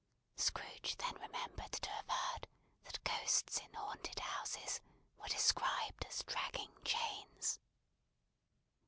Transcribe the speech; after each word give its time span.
Scrooge 0.35 0.95
then 0.97 1.13
remembered 1.21 1.73
to 1.73 1.89
have 1.91 2.09
heard 2.09 2.47
that 2.85 3.03
ghosts 3.03 3.59
in 3.59 3.71
haunted 3.75 4.17
houses 4.17 4.81
were 5.15 5.27
described 5.27 6.05
as 6.09 6.23
dragging 6.23 6.73
chains. 6.83 7.59